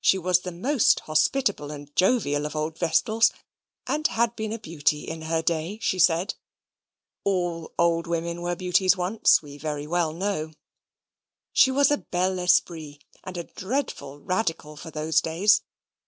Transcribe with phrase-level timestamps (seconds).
[0.00, 3.32] She was the most hospitable and jovial of old vestals,
[3.88, 6.34] and had been a beauty in her day, she said.
[7.24, 10.52] (All old women were beauties once, we very well know.)
[11.52, 15.62] She was a bel esprit, and a dreadful Radical for those days.